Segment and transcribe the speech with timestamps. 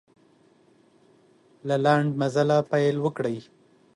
[1.67, 3.37] له لنډ مزله پیل وکړئ.